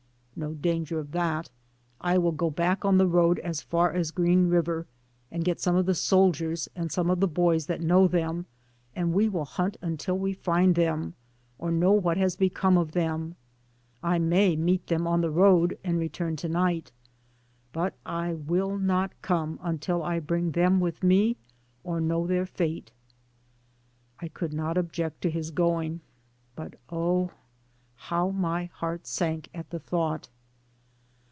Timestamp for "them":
8.07-8.47, 10.73-11.13, 12.93-13.35, 14.87-15.05, 20.53-20.79